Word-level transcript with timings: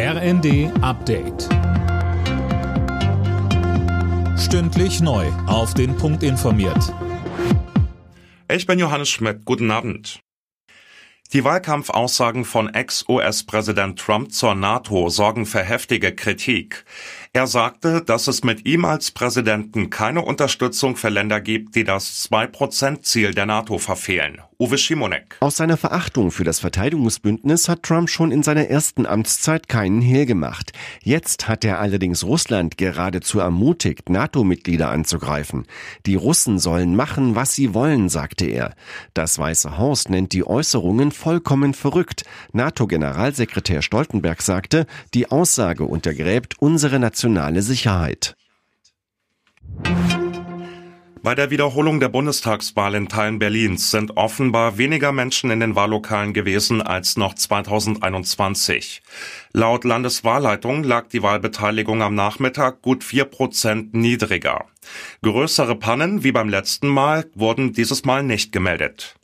RND 0.00 0.70
Update. 0.80 1.48
Stündlich 4.38 5.00
neu. 5.00 5.26
Auf 5.48 5.74
den 5.74 5.96
Punkt 5.96 6.22
informiert. 6.22 6.94
Ich 8.48 8.64
bin 8.64 8.78
Johannes 8.78 9.08
Schmidt. 9.08 9.44
Guten 9.44 9.72
Abend. 9.72 10.20
Die 11.32 11.42
Wahlkampfaussagen 11.42 12.44
von 12.44 12.72
Ex-US-Präsident 12.72 13.98
Trump 13.98 14.30
zur 14.30 14.54
NATO 14.54 15.08
sorgen 15.08 15.46
für 15.46 15.64
heftige 15.64 16.14
Kritik. 16.14 16.84
Er 17.32 17.48
sagte, 17.48 18.00
dass 18.00 18.28
es 18.28 18.44
mit 18.44 18.66
ihm 18.66 18.84
als 18.84 19.10
Präsidenten 19.10 19.90
keine 19.90 20.22
Unterstützung 20.22 20.94
für 20.94 21.08
Länder 21.08 21.40
gibt, 21.40 21.74
die 21.74 21.82
das 21.82 22.30
2-Prozent-Ziel 22.30 23.34
der 23.34 23.46
NATO 23.46 23.78
verfehlen. 23.78 24.42
Uwe 24.60 24.76
Schimonek. 24.76 25.36
Aus 25.38 25.56
seiner 25.56 25.76
Verachtung 25.76 26.32
für 26.32 26.42
das 26.42 26.58
Verteidigungsbündnis 26.58 27.68
hat 27.68 27.84
Trump 27.84 28.10
schon 28.10 28.32
in 28.32 28.42
seiner 28.42 28.66
ersten 28.66 29.06
Amtszeit 29.06 29.68
keinen 29.68 30.00
Hehl 30.00 30.26
gemacht. 30.26 30.72
Jetzt 31.00 31.46
hat 31.46 31.64
er 31.64 31.78
allerdings 31.78 32.24
Russland 32.24 32.76
geradezu 32.76 33.38
ermutigt, 33.38 34.10
NATO-Mitglieder 34.10 34.90
anzugreifen. 34.90 35.66
Die 36.06 36.16
Russen 36.16 36.58
sollen 36.58 36.96
machen, 36.96 37.36
was 37.36 37.54
sie 37.54 37.72
wollen, 37.72 38.08
sagte 38.08 38.46
er. 38.46 38.74
Das 39.14 39.38
Weiße 39.38 39.78
Haus 39.78 40.08
nennt 40.08 40.32
die 40.32 40.44
Äußerungen 40.44 41.12
vollkommen 41.12 41.72
verrückt. 41.72 42.24
NATO-Generalsekretär 42.52 43.80
Stoltenberg 43.80 44.42
sagte, 44.42 44.86
die 45.14 45.30
Aussage 45.30 45.84
untergräbt 45.84 46.60
unsere 46.60 46.98
nationale 46.98 47.62
Sicherheit. 47.62 48.34
Bei 51.22 51.34
der 51.34 51.50
Wiederholung 51.50 52.00
der 52.00 52.08
Bundestagswahl 52.08 52.94
in 52.94 53.08
Teilen 53.08 53.38
Berlins 53.38 53.90
sind 53.90 54.16
offenbar 54.16 54.78
weniger 54.78 55.10
Menschen 55.10 55.50
in 55.50 55.60
den 55.60 55.74
Wahllokalen 55.74 56.32
gewesen 56.32 56.80
als 56.80 57.16
noch 57.16 57.34
2021. 57.34 59.02
Laut 59.52 59.84
Landeswahlleitung 59.84 60.84
lag 60.84 61.08
die 61.08 61.22
Wahlbeteiligung 61.22 62.02
am 62.02 62.14
Nachmittag 62.14 62.82
gut 62.82 63.02
vier 63.02 63.24
Prozent 63.24 63.94
niedriger. 63.94 64.66
Größere 65.22 65.74
Pannen 65.74 66.22
wie 66.22 66.32
beim 66.32 66.48
letzten 66.48 66.88
Mal 66.88 67.26
wurden 67.34 67.72
dieses 67.72 68.04
Mal 68.04 68.22
nicht 68.22 68.52
gemeldet. 68.52 69.16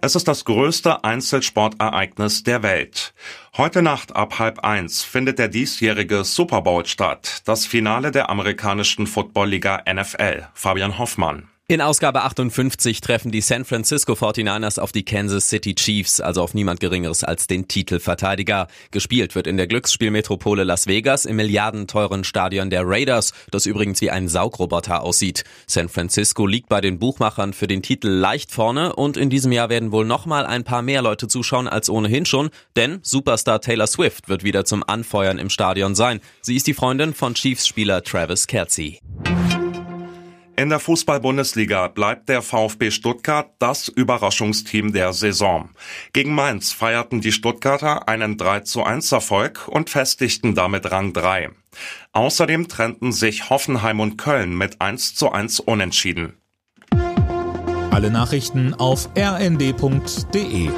Es 0.00 0.14
ist 0.14 0.28
das 0.28 0.44
größte 0.44 1.02
Einzelsportereignis 1.02 2.44
der 2.44 2.62
Welt. 2.62 3.14
Heute 3.56 3.82
Nacht 3.82 4.14
ab 4.14 4.38
halb 4.38 4.60
eins 4.60 5.02
findet 5.02 5.40
der 5.40 5.48
diesjährige 5.48 6.22
Super 6.22 6.62
Bowl 6.62 6.86
statt, 6.86 7.42
das 7.46 7.66
Finale 7.66 8.12
der 8.12 8.30
amerikanischen 8.30 9.08
Footballliga 9.08 9.82
NFL. 9.92 10.46
Fabian 10.54 10.98
Hoffmann. 10.98 11.48
In 11.70 11.82
Ausgabe 11.82 12.22
58 12.22 13.02
treffen 13.02 13.30
die 13.30 13.42
San 13.42 13.66
Francisco 13.66 14.14
49ers 14.14 14.80
auf 14.80 14.90
die 14.90 15.04
Kansas 15.04 15.50
City 15.50 15.74
Chiefs, 15.74 16.18
also 16.18 16.40
auf 16.40 16.54
niemand 16.54 16.80
Geringeres 16.80 17.24
als 17.24 17.46
den 17.46 17.68
Titelverteidiger. 17.68 18.68
Gespielt 18.90 19.34
wird 19.34 19.46
in 19.46 19.58
der 19.58 19.66
Glücksspielmetropole 19.66 20.64
Las 20.64 20.86
Vegas 20.86 21.26
im 21.26 21.36
milliardenteuren 21.36 22.24
Stadion 22.24 22.70
der 22.70 22.84
Raiders, 22.86 23.34
das 23.50 23.66
übrigens 23.66 24.00
wie 24.00 24.10
ein 24.10 24.28
Saugroboter 24.28 25.02
aussieht. 25.02 25.44
San 25.66 25.90
Francisco 25.90 26.46
liegt 26.46 26.70
bei 26.70 26.80
den 26.80 26.98
Buchmachern 26.98 27.52
für 27.52 27.66
den 27.66 27.82
Titel 27.82 28.08
leicht 28.08 28.50
vorne 28.50 28.96
und 28.96 29.18
in 29.18 29.28
diesem 29.28 29.52
Jahr 29.52 29.68
werden 29.68 29.92
wohl 29.92 30.06
nochmal 30.06 30.46
ein 30.46 30.64
paar 30.64 30.80
mehr 30.80 31.02
Leute 31.02 31.28
zuschauen 31.28 31.68
als 31.68 31.90
ohnehin 31.90 32.24
schon, 32.24 32.48
denn 32.76 33.00
Superstar 33.02 33.60
Taylor 33.60 33.88
Swift 33.88 34.30
wird 34.30 34.42
wieder 34.42 34.64
zum 34.64 34.84
Anfeuern 34.88 35.36
im 35.36 35.50
Stadion 35.50 35.94
sein. 35.94 36.20
Sie 36.40 36.56
ist 36.56 36.66
die 36.66 36.72
Freundin 36.72 37.12
von 37.12 37.34
Chiefs-Spieler 37.34 38.02
Travis 38.02 38.46
Kelsey. 38.46 39.00
In 40.58 40.70
der 40.70 40.80
Fußball-Bundesliga 40.80 41.86
bleibt 41.86 42.28
der 42.28 42.42
VfB 42.42 42.90
Stuttgart 42.90 43.48
das 43.60 43.86
Überraschungsteam 43.86 44.92
der 44.92 45.12
Saison. 45.12 45.70
Gegen 46.12 46.34
Mainz 46.34 46.72
feierten 46.72 47.20
die 47.20 47.30
Stuttgarter 47.30 48.08
einen 48.08 48.36
3 48.36 48.62
zu 48.62 48.82
1 48.82 49.12
Erfolg 49.12 49.68
und 49.68 49.88
festigten 49.88 50.56
damit 50.56 50.90
Rang 50.90 51.12
3. 51.12 51.50
Außerdem 52.10 52.66
trennten 52.66 53.12
sich 53.12 53.50
Hoffenheim 53.50 54.00
und 54.00 54.18
Köln 54.18 54.58
mit 54.58 54.80
1 54.80 55.14
zu 55.14 55.30
1 55.30 55.60
unentschieden. 55.60 56.32
Alle 57.92 58.10
Nachrichten 58.10 58.74
auf 58.74 59.10
rnd.de 59.16 60.70